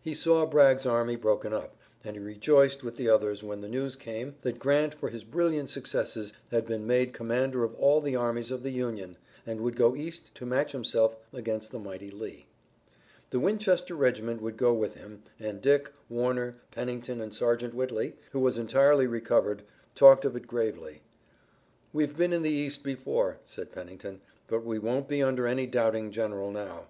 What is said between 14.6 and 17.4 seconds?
with him and Dick, Warner, Pennington and